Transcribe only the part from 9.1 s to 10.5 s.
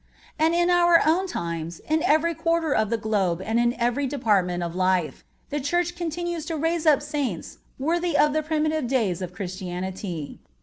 of Christianity.